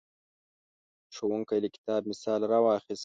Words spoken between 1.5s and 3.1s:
له کتاب مثال راواخیست.